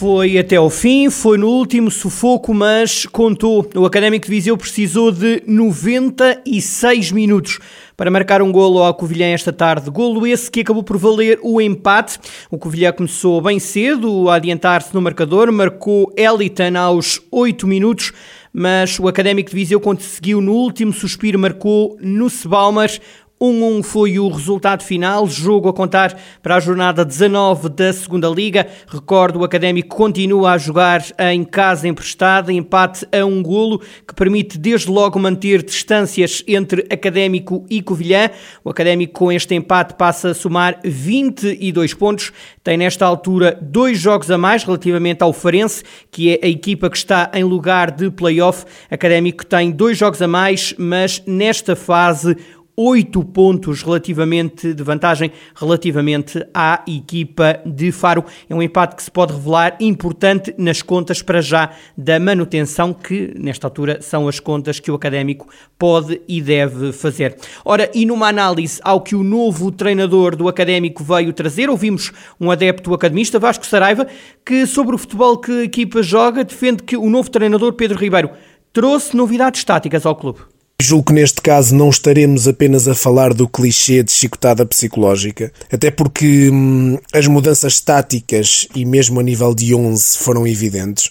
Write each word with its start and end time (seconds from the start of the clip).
Foi 0.00 0.38
até 0.38 0.56
ao 0.56 0.70
fim, 0.70 1.10
foi 1.10 1.36
no 1.36 1.46
último 1.46 1.90
sufoco, 1.90 2.54
mas 2.54 3.04
contou. 3.04 3.68
O 3.74 3.84
Académico 3.84 4.24
de 4.24 4.30
Viseu 4.30 4.56
precisou 4.56 5.12
de 5.12 5.42
96 5.46 7.12
minutos 7.12 7.58
para 7.98 8.10
marcar 8.10 8.40
um 8.40 8.50
golo 8.50 8.82
ao 8.82 8.94
Covilhã 8.94 9.26
esta 9.26 9.52
tarde. 9.52 9.90
Golo 9.90 10.26
esse 10.26 10.50
que 10.50 10.60
acabou 10.60 10.82
por 10.82 10.96
valer 10.96 11.38
o 11.42 11.60
empate. 11.60 12.18
O 12.50 12.56
Covilhã 12.56 12.92
começou 12.92 13.42
bem 13.42 13.58
cedo 13.58 14.30
a 14.30 14.36
adiantar-se 14.36 14.94
no 14.94 15.02
marcador, 15.02 15.52
marcou 15.52 16.10
Elitan 16.16 16.78
aos 16.78 17.20
8 17.30 17.66
minutos, 17.66 18.10
mas 18.54 18.98
o 18.98 19.06
Académico 19.06 19.50
de 19.50 19.54
Viseu 19.54 19.78
conseguiu 19.78 20.40
no 20.40 20.54
último 20.54 20.94
suspiro, 20.94 21.38
marcou 21.38 21.98
no 22.00 22.30
Sebalmas 22.30 22.98
1-1 23.42 23.82
foi 23.82 24.18
o 24.18 24.28
resultado 24.28 24.82
final, 24.82 25.26
jogo 25.26 25.70
a 25.70 25.72
contar 25.72 26.14
para 26.42 26.56
a 26.56 26.60
jornada 26.60 27.06
19 27.06 27.70
da 27.70 27.90
Segunda 27.90 28.28
Liga. 28.28 28.66
Recordo, 28.86 29.38
o 29.38 29.44
Académico 29.44 29.96
continua 29.96 30.52
a 30.52 30.58
jogar 30.58 31.02
em 31.18 31.42
casa 31.42 31.88
emprestada, 31.88 32.52
empate 32.52 33.08
a 33.10 33.24
um 33.24 33.42
golo, 33.42 33.80
que 34.06 34.14
permite 34.14 34.58
desde 34.58 34.90
logo 34.90 35.18
manter 35.18 35.62
distâncias 35.62 36.44
entre 36.46 36.86
Académico 36.92 37.64
e 37.70 37.80
Covilhã. 37.80 38.28
O 38.62 38.68
Académico 38.68 39.14
com 39.14 39.32
este 39.32 39.54
empate 39.54 39.94
passa 39.94 40.32
a 40.32 40.34
somar 40.34 40.78
22 40.84 41.94
pontos, 41.94 42.32
tem 42.62 42.76
nesta 42.76 43.06
altura 43.06 43.58
dois 43.62 43.98
jogos 43.98 44.30
a 44.30 44.36
mais 44.36 44.64
relativamente 44.64 45.22
ao 45.22 45.32
Farense, 45.32 45.82
que 46.10 46.34
é 46.34 46.46
a 46.46 46.48
equipa 46.48 46.90
que 46.90 46.96
está 46.98 47.30
em 47.32 47.42
lugar 47.42 47.90
de 47.90 48.10
play-off. 48.10 48.66
Académico 48.90 49.46
tem 49.46 49.70
dois 49.70 49.96
jogos 49.96 50.20
a 50.20 50.28
mais, 50.28 50.74
mas 50.76 51.22
nesta 51.26 51.74
fase 51.74 52.36
oito 52.82 53.22
pontos 53.22 53.82
relativamente 53.82 54.72
de 54.72 54.82
vantagem 54.82 55.30
relativamente 55.54 56.42
à 56.54 56.82
equipa 56.88 57.60
de 57.66 57.92
Faro. 57.92 58.24
É 58.48 58.54
um 58.54 58.62
empate 58.62 58.96
que 58.96 59.02
se 59.02 59.10
pode 59.10 59.34
revelar 59.34 59.76
importante 59.78 60.54
nas 60.56 60.80
contas 60.80 61.20
para 61.20 61.42
já 61.42 61.72
da 61.94 62.18
manutenção, 62.18 62.94
que 62.94 63.34
nesta 63.38 63.66
altura 63.66 64.00
são 64.00 64.26
as 64.26 64.40
contas 64.40 64.80
que 64.80 64.90
o 64.90 64.94
académico 64.94 65.46
pode 65.78 66.22
e 66.26 66.40
deve 66.40 66.90
fazer. 66.90 67.36
Ora, 67.66 67.90
e 67.92 68.06
numa 68.06 68.28
análise 68.28 68.80
ao 68.82 69.02
que 69.02 69.14
o 69.14 69.22
novo 69.22 69.70
treinador 69.70 70.34
do 70.34 70.48
académico 70.48 71.04
veio 71.04 71.34
trazer, 71.34 71.68
ouvimos 71.68 72.10
um 72.40 72.50
adepto 72.50 72.94
academista, 72.94 73.38
Vasco 73.38 73.66
Saraiva, 73.66 74.06
que 74.42 74.64
sobre 74.64 74.94
o 74.94 74.98
futebol 74.98 75.36
que 75.36 75.52
a 75.52 75.64
equipa 75.64 76.02
joga 76.02 76.42
defende 76.42 76.82
que 76.82 76.96
o 76.96 77.10
novo 77.10 77.30
treinador 77.30 77.74
Pedro 77.74 77.98
Ribeiro 77.98 78.30
trouxe 78.72 79.14
novidades 79.14 79.64
táticas 79.64 80.06
ao 80.06 80.16
clube. 80.16 80.40
Julgo 80.80 81.08
que 81.08 81.12
neste 81.12 81.42
caso 81.42 81.74
não 81.74 81.90
estaremos 81.90 82.48
apenas 82.48 82.88
a 82.88 82.94
falar 82.94 83.34
do 83.34 83.46
clichê 83.46 84.02
de 84.02 84.10
chicotada 84.10 84.64
psicológica, 84.64 85.52
até 85.70 85.90
porque 85.90 86.48
hum, 86.50 86.98
as 87.12 87.26
mudanças 87.26 87.80
táticas 87.80 88.66
e 88.74 88.86
mesmo 88.86 89.20
a 89.20 89.22
nível 89.22 89.54
de 89.54 89.74
11 89.74 90.16
foram 90.16 90.46
evidentes. 90.46 91.10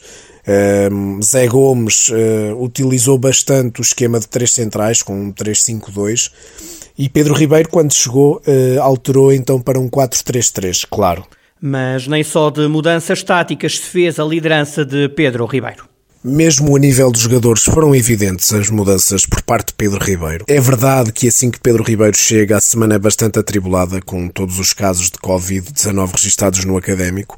Um, 0.92 1.22
Zé 1.22 1.45
Gomes 1.45 2.09
uh, 2.09 2.59
utilizou 2.59 3.20
bastante 3.20 3.80
o 3.80 3.84
esquema 3.84 4.20
de 4.20 4.28
três 4.28 4.52
centrais 4.52 5.03
com 5.03 5.14
um 5.14 5.31
3-5-2 5.31 6.31
e 6.98 7.08
Pedro 7.08 7.36
Ribeiro, 7.36 7.70
quando 7.70 7.94
chegou, 7.94 8.42
uh, 8.48 8.81
alterou 8.81 9.31
então 9.31 9.61
para 9.61 9.80
um 9.80 9.88
4-3-3, 9.88 10.88
claro. 10.89 11.23
Mas 11.61 12.08
nem 12.08 12.23
só 12.23 12.50
de 12.50 12.67
mudanças 12.67 13.22
táticas 13.22 13.78
se 13.78 13.86
fez 13.86 14.20
a 14.20 14.23
liderança 14.23 14.83
de 14.83 15.08
Pedro 15.09 15.45
Ribeiro. 15.45 15.88
Mesmo 16.22 16.75
a 16.75 16.80
nível 16.80 17.09
dos 17.12 17.22
jogadores 17.22 17.64
foram 17.64 17.95
evidentes 17.95 18.52
as 18.52 18.70
mudanças 18.70 19.26
por 19.26 19.42
parte 19.42 19.67
de 19.67 19.76
Pedro 19.76 20.04
Ribeiro. 20.04 20.44
É 20.49 20.60
verdade 20.60 21.14
que 21.14 21.30
assim 21.30 21.49
que 21.49 21.61
Pedro 21.61 21.82
Ribeiro 21.82 22.17
chega, 22.17 22.58
a 22.58 22.60
semana 22.60 22.95
é 22.95 22.99
bastante 22.99 23.39
atribulada 23.39 24.02
com 24.02 24.27
todos 24.27 24.60
os 24.60 24.73
casos 24.73 25.05
de 25.05 25.17
Covid-19 25.17 26.11
registados 26.11 26.66
no 26.66 26.76
académico, 26.76 27.38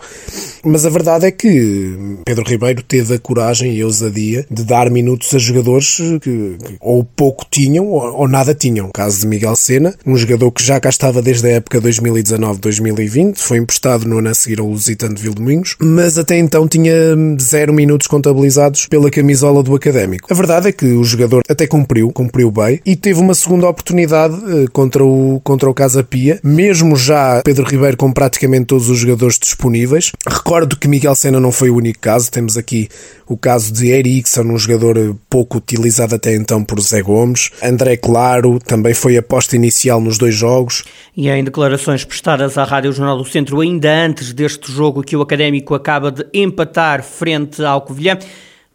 mas 0.64 0.86
a 0.86 0.90
verdade 0.90 1.26
é 1.26 1.32
que 1.32 2.18
Pedro 2.26 2.46
Ribeiro 2.48 2.84
teve 2.84 3.16
a 3.16 3.20
coragem 3.20 3.74
e 3.74 3.82
a 3.82 3.86
ousadia 3.86 4.46
de 4.50 4.64
dar 4.64 4.90
minutos 4.90 5.34
a 5.34 5.38
jogadores 5.38 5.98
que, 6.22 6.58
que 6.58 6.78
ou 6.80 7.04
pouco 7.04 7.46
tinham 7.50 7.88
ou, 7.88 8.22
ou, 8.22 8.28
nada 8.28 8.54
tinham. 8.54 8.88
O 8.88 8.92
caso 8.92 9.22
de 9.22 9.28
Miguel 9.28 9.56
Sena, 9.56 9.94
um 10.06 10.16
jogador 10.16 10.52
que 10.52 10.64
já 10.64 10.80
cá 10.80 10.90
estava 10.90 11.22
desde 11.22 11.48
a 11.48 11.52
época 11.52 11.82
2019-2020, 11.82 13.38
foi 13.38 13.58
emprestado 13.58 14.06
no 14.06 14.20
ano 14.20 14.30
a 14.30 14.34
seguir 14.34 14.60
ao 14.60 14.68
Lusitano 14.68 15.16
de 15.16 15.22
Vildomingos, 15.22 15.76
mas 15.80 16.18
até 16.18 16.38
então 16.38 16.68
tinha 16.68 16.94
zero 17.40 17.74
minutos 17.74 18.08
contabilizados 18.08 18.88
pela 18.88 19.10
camisola 19.10 19.64
do 19.64 19.76
Académico. 19.76 20.28
A 20.32 20.36
verdade 20.36 20.70
é 20.70 20.72
que 20.72 20.86
o 20.86 21.04
jogador 21.04 21.42
até 21.50 21.68
cumpriu, 21.68 22.12
cumpriu 22.12 22.52
bem 22.52 22.80
e 22.86 22.96
teve 22.96 23.20
uma 23.20 23.34
segunda 23.34 23.68
oportunidade 23.68 24.36
eh, 24.36 24.66
contra 24.72 25.04
o, 25.04 25.40
contra 25.44 25.70
o 25.70 25.74
Casa 25.74 26.04
Pia, 26.04 26.40
mesmo 26.44 26.96
já 26.96 27.42
Pedro 27.44 27.66
Ribeiro 27.66 27.98
com 27.98 28.12
praticamente 28.12 28.66
todos 28.66 28.90
os 28.90 29.00
jogadores 29.00 29.38
disponíveis. 29.40 30.12
Recordo 30.52 30.76
que 30.76 30.90
Miguel 30.90 31.16
Sena 31.16 31.40
não 31.40 31.50
foi 31.50 31.70
o 31.70 31.78
único 31.78 32.02
caso, 32.02 32.30
temos 32.30 32.58
aqui 32.58 32.90
o 33.26 33.38
caso 33.38 33.72
de 33.72 33.88
Erickson, 33.88 34.42
um 34.42 34.58
jogador 34.58 35.16
pouco 35.30 35.60
utilizado 35.60 36.14
até 36.14 36.36
então 36.36 36.62
por 36.62 36.78
Zé 36.82 37.02
Gomes. 37.02 37.52
André 37.64 37.96
Claro 37.96 38.60
também 38.60 38.94
foi 38.94 39.16
aposta 39.16 39.56
inicial 39.56 40.02
nos 40.02 40.18
dois 40.18 40.36
jogos. 40.36 40.84
E 41.16 41.30
em 41.30 41.42
declarações 41.42 42.04
prestadas 42.04 42.58
à 42.58 42.66
Rádio 42.66 42.92
Jornal 42.92 43.18
do 43.18 43.24
Centro, 43.24 43.62
ainda 43.62 43.90
antes 43.90 44.34
deste 44.34 44.70
jogo 44.70 45.02
que 45.04 45.16
o 45.16 45.22
Académico 45.22 45.74
acaba 45.74 46.12
de 46.12 46.28
empatar 46.34 47.02
frente 47.02 47.64
ao 47.64 47.84
Covilhã, 47.84 48.18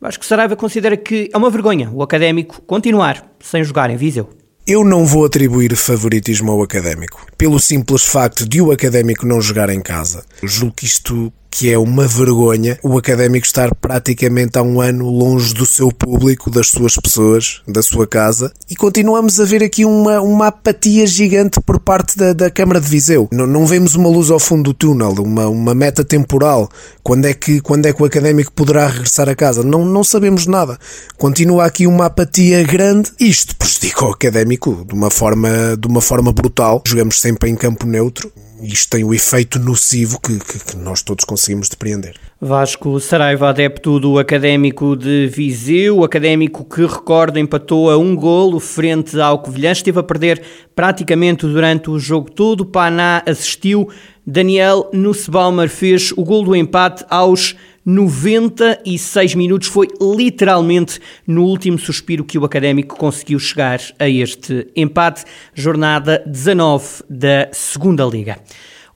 Acho 0.01 0.19
que 0.19 0.27
Saraiva 0.27 0.57
considera 0.57 0.97
que 0.97 1.29
é 1.33 1.37
uma 1.37 1.51
vergonha 1.51 1.91
o 1.93 2.03
académico 2.03 2.63
continuar 2.63 3.27
sem 3.41 3.63
jogar 3.65 3.91
em 3.91 3.97
Viseu. 3.97 4.31
Eu 4.67 4.85
não 4.85 5.07
vou 5.07 5.25
atribuir 5.25 5.77
favoritismo 5.77 6.51
ao 6.51 6.63
académico, 6.63 7.25
pelo 7.39 7.61
simples 7.61 8.05
facto 8.05 8.49
de 8.49 8.61
o 8.61 8.73
académico 8.73 9.25
não 9.25 9.41
jogar 9.41 9.71
em 9.71 9.81
casa. 9.81 10.25
Eu 10.43 10.49
julgo 10.49 10.75
que 10.75 10.85
isto 10.85 11.33
que 11.57 11.73
é 11.73 11.79
uma 11.79 12.07
vergonha 12.07 12.79
o 12.83 12.99
académico 12.99 13.47
estar 13.47 13.75
praticamente 13.75 14.59
há 14.59 14.63
um 14.63 14.79
ano 14.79 15.09
longe 15.09 15.55
do 15.55 15.65
seu 15.65 15.91
público, 15.91 16.51
das 16.51 16.69
suas 16.69 16.97
pessoas, 16.97 17.63
da 17.67 17.83
sua 17.83 18.07
casa, 18.07 18.53
e 18.69 18.77
continuamos 18.77 19.41
a 19.41 19.45
ver 19.47 19.65
aqui 19.65 19.83
uma, 19.83 20.21
uma 20.21 20.49
apatia 20.49 21.07
gigante 21.07 21.59
por 21.63 21.81
parte 21.81 22.15
da, 22.15 22.35
da 22.35 22.51
Câmara 22.51 22.79
de 22.79 22.87
Viseu. 22.87 23.27
Não, 23.33 23.47
não 23.47 23.65
vemos 23.65 23.95
uma 23.95 24.11
luz 24.11 24.31
ao 24.31 24.39
fundo 24.39 24.65
do 24.65 24.75
túnel, 24.75 25.15
uma, 25.19 25.49
uma 25.49 25.75
meta 25.75 26.05
temporal. 26.05 26.69
Quando 27.03 27.25
é, 27.25 27.33
que, 27.33 27.59
quando 27.63 27.87
é 27.87 27.93
que 27.95 28.03
o 28.03 28.05
académico 28.05 28.53
poderá 28.53 28.89
regressar 28.89 29.27
a 29.27 29.35
casa? 29.35 29.63
Não, 29.63 29.83
não 29.83 30.05
sabemos 30.05 30.47
nada. 30.47 30.79
Continua 31.17 31.65
aqui 31.65 31.87
uma 31.87 32.05
apatia 32.05 32.63
grande. 32.65 33.13
Isto 33.19 33.57
prejudica 33.57 34.05
o 34.05 34.11
académico 34.11 34.85
de 34.87 34.93
uma 34.93 35.11
forma, 35.11 35.49
de 35.81 35.89
uma 35.89 36.03
forma 36.03 36.33
brutal. 36.33 36.83
Jogamos 36.87 37.19
sempre 37.19 37.49
em 37.49 37.57
campo 37.57 37.87
neutro 37.87 38.31
isto 38.63 38.91
tem 38.91 39.05
o 39.05 39.13
efeito 39.13 39.59
nocivo 39.59 40.19
que, 40.21 40.39
que, 40.39 40.59
que, 40.59 40.77
nós 40.77 41.03
todos 41.03 41.25
conseguimos 41.25 41.46
depreender. 41.69 42.15
Vasco 42.41 42.99
Saraiva, 43.01 43.49
adepto 43.49 43.99
do 43.99 44.19
Académico 44.19 44.97
de 44.97 45.27
Viseu, 45.27 45.99
o 45.99 46.05
Académico 46.05 46.65
que, 46.65 46.85
recorda, 46.85 47.41
empatou 47.41 47.91
a 47.91 47.97
um 47.97 48.15
golo 48.15 48.61
frente 48.61 49.21
ao 49.21 49.39
Covilhã, 49.39 49.73
esteve 49.73 49.99
a 49.99 50.03
perder 50.03 50.43
praticamente 50.75 51.47
durante 51.47 51.91
o 51.91 51.99
jogo 51.99 52.31
todo, 52.31 52.67
Paná 52.67 53.23
assistiu, 53.27 53.89
Daniel 54.27 54.91
Nussbaumer 54.93 55.69
fez 55.69 56.13
o 56.17 56.25
gol 56.25 56.43
do 56.43 56.57
empate 56.57 57.05
aos 57.09 57.55
96 57.85 59.37
minutos. 59.37 59.69
Foi 59.69 59.87
literalmente 60.01 60.99
no 61.25 61.45
último 61.45 61.79
suspiro 61.79 62.25
que 62.25 62.37
o 62.37 62.45
Académico 62.45 62.97
conseguiu 62.97 63.39
chegar 63.39 63.81
a 63.99 64.09
este 64.09 64.67
empate. 64.75 65.25
Jornada 65.55 66.23
19 66.27 67.05
da 67.09 67.49
Segunda 67.53 68.05
Liga. 68.05 68.39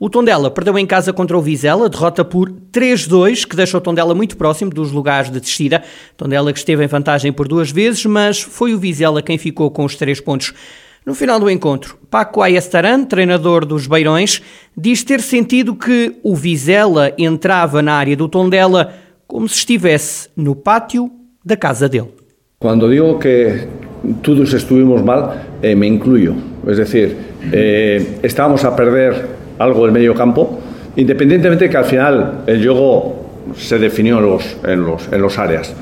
O 0.03 0.09
Tondela 0.09 0.51
perdeu 0.51 0.79
em 0.79 0.87
casa 0.87 1.13
contra 1.13 1.37
o 1.37 1.43
Vizela, 1.43 1.87
derrota 1.87 2.25
por 2.25 2.51
3-2, 2.73 3.47
que 3.47 3.55
deixa 3.55 3.77
o 3.77 3.81
Tondela 3.83 4.15
muito 4.15 4.35
próximo 4.35 4.71
dos 4.71 4.91
lugares 4.91 5.31
de 5.31 5.39
descida. 5.39 5.83
Tondela 6.17 6.55
que 6.55 6.59
esteve 6.59 6.83
em 6.83 6.87
vantagem 6.87 7.31
por 7.31 7.47
duas 7.47 7.71
vezes, 7.71 8.07
mas 8.07 8.41
foi 8.41 8.73
o 8.73 8.79
Vizela 8.79 9.21
quem 9.21 9.37
ficou 9.37 9.71
com 9.71 9.85
os 9.85 9.97
três 9.97 10.19
pontos. 10.19 10.55
No 11.05 11.15
final 11.15 11.39
do 11.39 11.51
encontro, 11.51 11.99
Paco 12.11 12.41
Ayestaran, 12.41 13.05
treinador 13.05 13.67
dos 13.67 13.87
Beirões, 13.87 14.41
diz 14.75 15.05
ter 15.05 15.21
sentido 15.21 15.75
que 15.75 16.17
o 16.23 16.35
Vizela 16.35 17.13
entrava 17.19 17.83
na 17.83 17.93
área 17.93 18.17
do 18.17 18.27
Tondela 18.27 18.95
como 19.27 19.47
se 19.47 19.57
estivesse 19.57 20.31
no 20.35 20.57
pátio 20.57 21.11
da 21.45 21.59
casa 21.59 21.91
dele. 21.91 22.09
Quando 22.59 22.89
digo 22.89 23.19
que 23.19 23.69
todos 24.23 24.51
estuvimos 24.55 25.03
mal, 25.03 25.37
eh, 25.61 25.75
me 25.75 25.87
incluyo. 25.87 26.37
Es 26.67 26.79
decir, 26.79 27.17
eh, 27.53 28.03
a 28.23 28.71
perder 28.71 29.40
algo 29.61 29.85
del 29.85 29.93
medio 29.93 30.15
campo, 30.15 30.59
independientemente 30.97 31.67
de 31.67 31.71
que 31.71 31.77
al 31.77 31.85
final 31.85 32.43
el 32.49 32.67
juego 32.67 33.15
se 33.57 33.79
definió 33.79 34.19
en 34.19 34.25
los, 34.27 34.57
en 34.65 34.85
los, 34.85 35.13
en 35.13 35.23
los 35.23 35.39
áreas. 35.39 35.73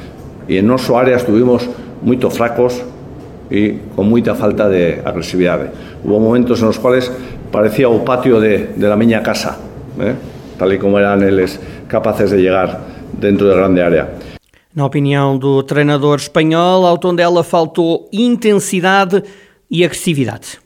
Y 0.47 0.59
en 0.59 0.67
nuestro 0.67 0.99
área 0.99 1.17
estuvimos 1.17 1.67
muy 2.03 2.19
fracos, 2.19 2.83
y 3.51 3.73
con 3.97 4.11
mucha 4.11 4.35
falta 4.35 4.69
de 4.69 5.01
agresividad. 5.03 5.61
Hubo 6.05 6.21
momentos 6.21 6.61
en 6.61 6.67
los 6.67 6.79
cuales 6.79 7.11
parecía 7.51 7.89
un 7.89 8.05
patio 8.05 8.41
de, 8.41 8.75
de 8.77 8.89
la 8.89 8.97
miña 8.97 9.23
casa. 9.23 9.57
¿eh? 9.99 10.15
tal 10.59 10.73
y 10.73 10.79
como 10.79 10.99
eran 10.99 11.23
ellos 11.23 11.59
capaces 11.87 12.31
de 12.31 12.39
llegar 12.43 12.81
dentro 13.19 13.49
de 13.49 13.55
grande 13.55 13.81
área. 13.81 14.09
Na 14.75 14.85
opinião 14.85 15.39
do 15.39 15.63
treinador 15.63 16.19
espanhol, 16.19 16.85
ao 16.85 16.99
Tondela 16.99 17.43
faltou 17.43 18.09
intensidade 18.13 19.23
e 19.71 19.85
agressividade. 19.85 20.59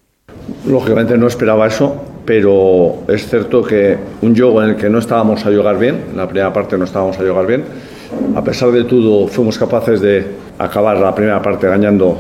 Lógicamente 0.67 1.17
no 1.17 1.27
esperaba 1.27 1.67
eso, 1.67 1.97
pero 2.25 3.03
es 3.09 3.29
cierto 3.29 3.63
que 3.63 3.97
un 4.21 4.37
juego 4.37 4.63
en 4.63 4.71
el 4.71 4.77
que 4.77 4.89
no 4.89 4.99
estábamos 4.99 5.45
a 5.45 5.51
jugar 5.51 5.79
bien, 5.79 5.97
en 6.11 6.17
la 6.17 6.27
primera 6.27 6.53
parte 6.53 6.79
no 6.79 6.85
estábamos 6.85 7.19
a 7.19 7.21
jugar 7.21 7.47
bien, 7.47 7.65
a 8.35 8.45
pesar 8.45 8.71
de 8.71 8.85
todo 8.85 9.27
fuimos 9.27 9.59
capaces 9.59 10.01
de 10.01 10.25
acabar 10.59 10.97
la 10.99 11.15
primera 11.15 11.41
parte 11.43 11.67
ganando 11.67 12.19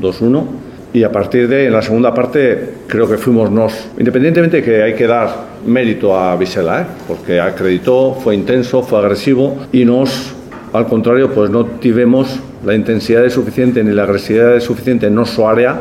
2-1 0.00 0.44
y 0.92 1.02
a 1.02 1.10
partir 1.10 1.48
de 1.48 1.66
en 1.66 1.72
la 1.72 1.82
segunda 1.82 2.12
parte 2.12 2.74
creo 2.86 3.08
que 3.08 3.16
fuimos 3.16 3.50
nos, 3.50 3.88
independientemente 3.98 4.62
que 4.62 4.82
hay 4.82 4.94
que 4.94 5.06
dar 5.06 5.54
mérito 5.66 6.16
a 6.16 6.36
Visela, 6.36 6.82
¿eh? 6.82 6.84
porque 7.08 7.40
acreditó, 7.40 8.14
fue 8.14 8.34
intenso, 8.34 8.82
fue 8.82 8.98
agresivo 8.98 9.56
y 9.72 9.84
nos, 9.84 10.34
al 10.72 10.86
contrario, 10.86 11.30
pues 11.32 11.50
no 11.50 11.64
tuvimos 11.64 12.38
la 12.64 12.74
intensidad 12.74 13.28
suficiente 13.28 13.82
ni 13.82 13.92
la 13.92 14.04
agresividad 14.04 14.60
suficiente 14.60 15.06
en 15.06 15.14
nuestro 15.14 15.48
área 15.48 15.80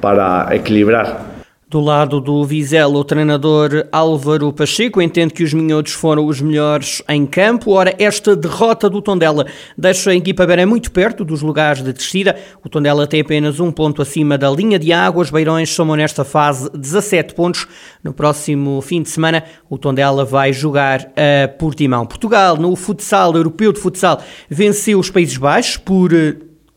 para 0.00 0.48
equilibrar 0.54 1.29
Do 1.70 1.78
lado 1.78 2.20
do 2.20 2.44
Vizela, 2.44 2.98
o 2.98 3.04
treinador 3.04 3.86
Álvaro 3.92 4.52
Pacheco 4.52 5.00
entende 5.00 5.32
que 5.32 5.44
os 5.44 5.54
minhotos 5.54 5.92
foram 5.92 6.26
os 6.26 6.40
melhores 6.40 7.00
em 7.08 7.24
campo. 7.24 7.70
Ora, 7.70 7.94
esta 7.96 8.34
derrota 8.34 8.90
do 8.90 9.00
Tondela 9.00 9.46
deixa 9.78 10.10
a 10.10 10.14
equipa 10.16 10.44
Beira 10.44 10.66
muito 10.66 10.90
perto 10.90 11.24
dos 11.24 11.42
lugares 11.42 11.80
de 11.80 11.92
descida. 11.92 12.36
O 12.64 12.68
Tondela 12.68 13.06
tem 13.06 13.20
apenas 13.20 13.60
um 13.60 13.70
ponto 13.70 14.02
acima 14.02 14.36
da 14.36 14.50
linha 14.50 14.80
de 14.80 14.92
água. 14.92 15.22
Os 15.22 15.30
Beirões 15.30 15.70
somam 15.70 15.94
nesta 15.94 16.24
fase 16.24 16.68
17 16.74 17.34
pontos. 17.34 17.68
No 18.02 18.12
próximo 18.12 18.80
fim 18.80 19.00
de 19.00 19.08
semana, 19.08 19.44
o 19.68 19.78
Tondela 19.78 20.24
vai 20.24 20.52
jogar 20.52 21.12
a 21.14 21.46
Portimão. 21.46 22.04
Portugal, 22.04 22.56
no 22.56 22.74
futsal 22.74 23.32
europeu 23.36 23.72
de 23.72 23.78
futsal, 23.78 24.20
venceu 24.48 24.98
os 24.98 25.08
Países 25.08 25.36
Baixos 25.36 25.76
por 25.76 26.10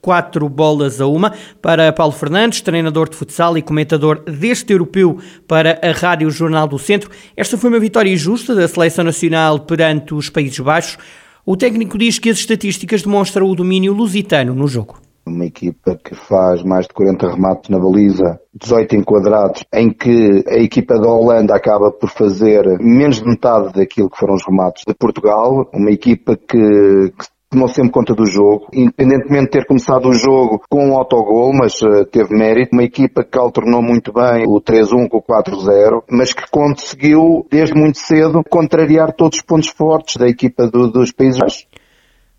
quatro 0.03 0.49
bolas 0.49 0.99
a 0.99 1.07
uma. 1.07 1.33
Para 1.61 1.93
Paulo 1.93 2.11
Fernandes, 2.11 2.59
treinador 2.59 3.09
de 3.09 3.15
futsal 3.15 3.57
e 3.57 3.61
comentador 3.61 4.19
deste 4.19 4.73
europeu 4.73 5.17
para 5.47 5.79
a 5.81 5.91
Rádio 5.91 6.29
Jornal 6.29 6.67
do 6.67 6.77
Centro, 6.77 7.09
esta 7.37 7.57
foi 7.57 7.69
uma 7.69 7.79
vitória 7.79 8.15
justa 8.17 8.53
da 8.53 8.67
seleção 8.67 9.05
nacional 9.05 9.61
perante 9.61 10.13
os 10.13 10.29
Países 10.29 10.59
Baixos. 10.59 10.97
O 11.45 11.55
técnico 11.55 11.97
diz 11.97 12.19
que 12.19 12.29
as 12.29 12.37
estatísticas 12.37 13.01
demonstram 13.01 13.49
o 13.49 13.55
domínio 13.55 13.93
lusitano 13.93 14.53
no 14.53 14.67
jogo. 14.67 14.97
Uma 15.25 15.45
equipa 15.45 15.97
que 16.03 16.13
faz 16.15 16.61
mais 16.63 16.85
de 16.85 16.93
40 16.93 17.29
remates 17.29 17.69
na 17.69 17.79
baliza, 17.79 18.41
18 18.53 18.97
enquadrados, 18.97 19.63
em 19.73 19.89
que 19.89 20.43
a 20.49 20.57
equipa 20.57 20.99
da 20.99 21.07
Holanda 21.07 21.55
acaba 21.55 21.91
por 21.91 22.09
fazer 22.09 22.77
menos 22.79 23.21
de 23.21 23.25
metade 23.25 23.71
daquilo 23.71 24.09
que 24.09 24.17
foram 24.17 24.33
os 24.33 24.45
remates 24.45 24.83
de 24.85 24.93
Portugal. 24.93 25.69
Uma 25.73 25.91
equipa 25.91 26.35
que, 26.35 27.13
que 27.17 27.25
tomou 27.53 27.67
sempre 27.67 27.91
conta 27.91 28.13
do 28.13 28.25
jogo, 28.25 28.67
independentemente 28.73 29.45
de 29.45 29.51
ter 29.51 29.65
começado 29.65 30.09
o 30.09 30.13
jogo 30.13 30.61
com 30.69 30.89
um 30.89 30.97
autogol, 30.97 31.53
mas 31.53 31.81
uh, 31.81 32.03
teve 32.05 32.35
mérito. 32.35 32.73
Uma 32.73 32.83
equipa 32.83 33.23
que 33.23 33.37
alternou 33.37 33.81
muito 33.81 34.11
bem 34.11 34.45
o 34.47 34.59
3-1 34.59 35.07
com 35.07 35.17
o 35.17 35.21
4-0, 35.21 36.03
mas 36.09 36.33
que 36.33 36.49
conseguiu, 36.49 37.45
desde 37.49 37.75
muito 37.75 37.99
cedo, 37.99 38.43
contrariar 38.49 39.13
todos 39.13 39.37
os 39.37 39.43
pontos 39.43 39.69
fortes 39.69 40.17
da 40.17 40.27
equipa 40.27 40.67
do, 40.67 40.91
dos 40.91 41.11
Países 41.11 41.39
Baixos. 41.39 41.67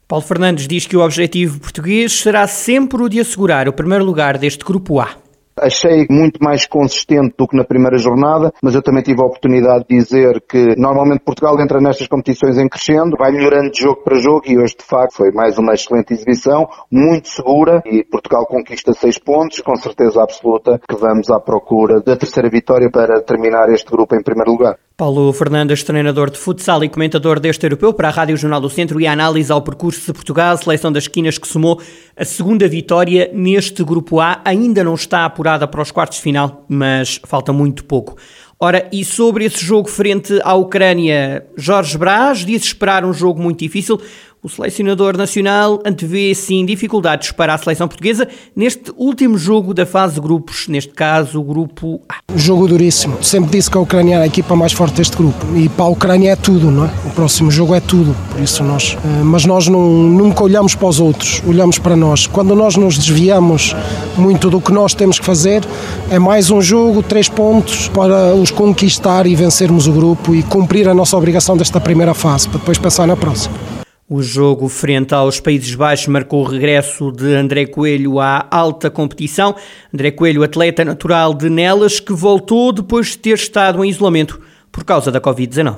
Paulo 0.07 0.25
Fernandes 0.25 0.69
diz 0.69 0.87
que 0.87 0.97
o 0.97 1.01
objetivo 1.01 1.61
português 1.61 2.13
será 2.13 2.47
sempre 2.47 3.03
o 3.03 3.09
de 3.09 3.21
assegurar 3.21 3.69
o 3.69 3.73
primeiro 3.73 4.05
lugar 4.05 4.37
deste 4.37 4.65
grupo 4.65 5.01
A. 5.01 5.24
Achei 5.57 6.07
muito 6.11 6.43
mais 6.43 6.67
consistente 6.67 7.35
do 7.39 7.47
que 7.47 7.57
na 7.57 7.65
primeira 7.65 7.97
jornada, 7.97 8.53
mas 8.63 8.75
eu 8.75 8.83
também 8.83 9.03
tive 9.03 9.23
a 9.23 9.27
oportunidade 9.27 9.85
de 9.89 9.97
dizer 9.97 10.43
que 10.49 10.75
normalmente 10.77 11.25
Portugal 11.25 11.61
entra 11.61 11.81
nestas 11.81 12.09
competições 12.09 12.59
em 12.59 12.69
crescendo, 12.69 13.17
vai 13.17 13.31
melhorando 13.31 13.71
de 13.71 13.83
jogo 13.83 14.03
para 14.03 14.21
jogo 14.21 14.43
e 14.47 14.59
hoje 14.59 14.75
de 14.79 14.85
facto 14.85 15.15
foi 15.17 15.31
mais 15.33 15.57
uma 15.59 15.75
excelente 15.75 16.13
exibição, 16.13 16.69
muito 16.91 17.29
segura 17.29 17.83
e 17.87 18.05
Portugal 18.05 18.47
conquista 18.47 18.93
seis 18.93 19.19
pontos, 19.19 19.61
com 19.61 19.77
certeza 19.77 20.23
absoluta 20.23 20.81
que 20.89 20.97
vamos 20.97 21.31
à 21.31 21.39
procura 21.39 22.01
da 22.01 22.17
terceira 22.17 22.49
vitória 22.51 22.91
para 22.91 23.21
terminar 23.23 23.69
este 23.71 23.91
grupo 23.91 24.15
em 24.17 24.23
primeiro 24.23 24.51
lugar. 24.51 24.77
Paulo 24.97 25.33
Fernandes, 25.33 25.83
treinador 25.83 26.31
de 26.31 26.39
futsal 26.39 26.85
e 26.85 26.89
comentador 26.89 27.41
deste 27.41 27.67
europeu 27.67 27.93
para 27.93 28.07
a 28.07 28.13
Rádio 28.13 28.37
Jornal 28.37 28.61
do 28.61 28.71
Centro 28.71 29.01
e 29.01 29.09
a 29.09 29.13
análise 29.13 29.51
ao 29.51 29.61
percurso 29.61 30.07
de 30.07 30.13
Portugal, 30.13 30.57
seleção 30.57 30.93
das 30.93 31.03
esquinas 31.03 31.37
que 31.37 31.49
somou 31.49 31.81
a 32.17 32.25
segunda 32.25 32.69
vitória 32.69 33.29
neste 33.35 33.83
grupo 33.83 34.21
A. 34.21 34.41
Ainda 34.45 34.85
não 34.85 34.95
está 34.95 35.25
apurada 35.45 35.69
para 35.69 35.83
os 35.83 35.91
quartos 35.91 36.17
de 36.17 36.23
final, 36.23 36.65
mas 36.67 37.21
falta 37.27 37.53
muito 37.53 37.85
pouco. 37.85 38.17
Ora, 38.59 38.89
e 38.91 39.05
sobre 39.05 39.45
esse 39.45 39.63
jogo 39.63 39.91
frente 39.91 40.41
à 40.43 40.55
Ucrânia, 40.55 41.47
Jorge 41.55 41.99
Brás 41.99 42.47
disse 42.47 42.69
esperar 42.69 43.05
um 43.05 43.13
jogo 43.13 43.43
muito 43.43 43.59
difícil. 43.59 44.01
O 44.45 44.49
selecionador 44.51 45.17
nacional 45.17 45.81
antevê, 45.87 46.35
sim, 46.35 46.67
dificuldades 46.67 47.31
para 47.31 47.55
a 47.55 47.57
seleção 47.57 47.89
portuguesa 47.89 48.29
neste 48.55 48.93
último 48.95 49.39
jogo 49.39 49.73
da 49.73 49.87
fase 49.87 50.17
de 50.17 50.21
grupos, 50.21 50.69
neste 50.69 50.93
caso 50.93 51.41
o 51.41 51.43
grupo 51.43 51.99
A. 52.07 52.17
Jogo 52.37 52.69
duríssimo. 52.69 53.17
Sempre 53.25 53.53
disse 53.53 53.71
que 53.71 53.79
a 53.79 53.81
Ucrânia 53.81 54.17
é 54.17 54.19
a 54.21 54.27
equipa 54.27 54.55
mais 54.55 54.75
forte 54.75 54.97
deste 54.97 55.17
grupo. 55.17 55.47
E 55.57 55.67
para 55.71 55.87
a 55.87 55.89
Ucrânia 55.89 56.33
é 56.33 56.37
tudo, 56.37 56.71
não 56.71 56.85
é? 56.85 56.91
O 57.07 57.11
próximo 57.13 57.51
jogo 57.51 57.75
é 57.75 57.81
tudo. 57.81 58.15
Por 58.33 58.43
isso 58.43 58.63
nós. 58.63 58.99
Eh, 59.03 59.23
mas 59.25 59.47
nós 59.47 59.67
não, 59.67 59.81
nunca 59.81 60.45
olhamos 60.45 60.75
para 60.75 60.89
os 60.89 61.01
outros, 61.01 61.43
olhamos 61.47 61.79
para 61.79 61.97
nós. 61.97 62.27
Quando 62.27 62.55
nós 62.55 62.77
nos 62.77 62.99
desviamos 62.99 63.75
muito 64.15 64.51
do 64.51 64.61
que 64.61 64.73
nós 64.73 64.93
temos 64.93 65.19
que 65.19 65.25
fazer, 65.25 65.65
é 66.11 66.19
mais 66.19 66.51
um 66.51 66.61
jogo, 66.61 67.03
três 67.03 67.31
pontos, 67.31 67.89
para 67.89 68.35
os 68.35 68.51
conquistar 68.51 69.27
e 69.27 69.35
vencermos 69.35 69.87
o 69.87 69.93
grupo 69.93 70.35
e 70.35 70.43
cumprir 70.43 70.87
a 70.87 70.93
nossa 70.93 71.17
obrigação 71.17 71.57
desta 71.57 71.81
primeira 71.81 72.13
fase, 72.13 72.47
para 72.47 72.59
depois 72.59 72.77
pensar 72.77 73.07
na 73.07 73.17
próxima. 73.17 73.64
O 74.07 74.23
jogo 74.23 74.69
frente 74.69 75.15
aos 75.15 75.41
Países 75.41 75.75
Baixos 75.75 76.09
marcou 76.09 76.43
o 76.43 76.47
regresso 76.47 77.11
de 77.11 77.35
André 77.35 77.65
Coelho 77.65 78.21
à 78.21 78.47
alta 78.51 78.91
competição. 78.91 79.55
André 79.93 80.11
Coelho, 80.11 80.43
atleta 80.43 80.85
natural 80.85 81.33
de 81.33 81.49
Nelas, 81.49 82.01
que 82.01 82.13
voltou 82.13 82.71
depois 82.71 83.09
de 83.09 83.19
ter 83.19 83.35
estado 83.35 83.83
em 83.83 83.89
isolamento 83.89 84.39
por 84.71 84.85
causa 84.85 85.11
da 85.11 85.23
Covid-19. 85.23 85.77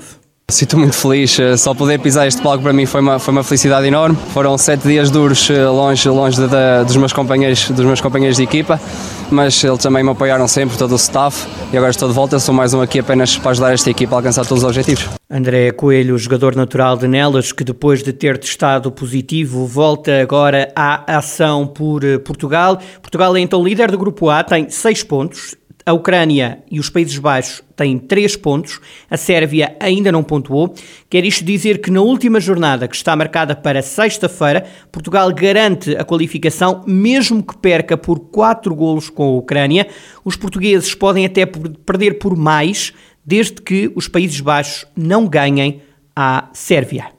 Sinto 0.49 0.77
muito 0.77 0.95
feliz, 0.95 1.37
eh, 1.39 1.57
só 1.57 1.73
poder 1.73 1.99
pisar 1.99 2.25
este 2.25 2.41
palco 2.41 2.63
para 2.63 2.71
mim 2.71 2.85
foi 2.85 3.01
uma, 3.01 3.19
foi 3.19 3.33
uma 3.33 3.43
felicidade 3.43 3.85
enorme. 3.85 4.17
Foram 4.33 4.57
sete 4.57 4.87
dias 4.87 5.11
duros 5.11 5.49
eh, 5.49 5.65
longe, 5.65 6.07
longe 6.09 6.37
dos, 6.85 6.95
meus 6.95 7.11
companheiros, 7.11 7.69
dos 7.69 7.85
meus 7.85 7.99
companheiros 8.01 8.37
de 8.37 8.43
equipa, 8.43 8.79
mas 9.29 9.63
eles 9.63 9.79
também 9.79 10.03
me 10.03 10.09
apoiaram 10.09 10.47
sempre, 10.47 10.77
todo 10.77 10.91
o 10.93 10.95
staff, 10.95 11.47
e 11.71 11.77
agora 11.77 11.91
estou 11.91 12.07
de 12.07 12.13
volta, 12.13 12.39
sou 12.39 12.53
mais 12.53 12.73
um 12.73 12.81
aqui 12.81 12.99
apenas 12.99 13.37
para 13.37 13.51
ajudar 13.51 13.73
esta 13.73 13.89
equipa 13.89 14.15
a 14.15 14.19
alcançar 14.19 14.45
todos 14.45 14.63
os 14.63 14.69
objetivos. 14.69 15.07
André 15.29 15.71
Coelho, 15.71 16.17
jogador 16.17 16.55
natural 16.55 16.97
de 16.97 17.07
Nelas, 17.07 17.51
que 17.51 17.63
depois 17.63 18.01
de 18.01 18.13
ter 18.13 18.37
testado 18.37 18.91
positivo, 18.91 19.65
volta 19.65 20.21
agora 20.21 20.71
à 20.75 21.17
ação 21.17 21.67
por 21.67 22.03
eh, 22.03 22.17
Portugal. 22.17 22.79
Portugal 23.01 23.35
é 23.35 23.39
então 23.39 23.63
líder 23.63 23.91
do 23.91 23.97
grupo 23.97 24.29
A, 24.29 24.43
tem 24.43 24.69
seis 24.69 25.03
pontos 25.03 25.55
a 25.87 25.93
Ucrânia 25.93 26.61
e 26.69 26.81
os 26.81 26.89
Países 26.89 27.17
Baixos 27.17 27.63
têm 27.73 27.97
3 27.97 28.35
pontos, 28.35 28.81
a 29.09 29.15
Sérvia 29.15 29.73
ainda 29.79 30.11
não 30.11 30.21
pontuou. 30.21 30.75
Quer 31.09 31.23
isto 31.23 31.45
dizer 31.45 31.79
que 31.79 31.89
na 31.89 32.01
última 32.01 32.41
jornada, 32.41 32.89
que 32.89 32.95
está 32.95 33.15
marcada 33.15 33.55
para 33.55 33.81
sexta-feira, 33.81 34.65
Portugal 34.91 35.33
garante 35.33 35.95
a 35.95 36.03
qualificação, 36.03 36.83
mesmo 36.85 37.41
que 37.41 37.57
perca 37.57 37.95
por 37.95 38.19
4 38.19 38.75
golos 38.75 39.09
com 39.09 39.23
a 39.23 39.37
Ucrânia. 39.37 39.87
Os 40.25 40.35
portugueses 40.35 40.93
podem 40.93 41.25
até 41.25 41.45
perder 41.45 42.19
por 42.19 42.35
mais, 42.35 42.91
desde 43.25 43.61
que 43.61 43.89
os 43.95 44.09
Países 44.09 44.41
Baixos 44.41 44.85
não 44.93 45.25
ganhem 45.25 45.81
à 46.13 46.49
Sérvia. 46.51 47.16